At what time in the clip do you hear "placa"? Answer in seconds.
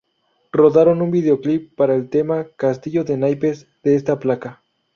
4.17-4.63